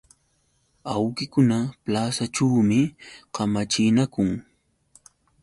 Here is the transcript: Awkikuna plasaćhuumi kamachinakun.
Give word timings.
Awkikuna 0.93 1.57
plasaćhuumi 1.83 2.79
kamachinakun. 3.35 4.29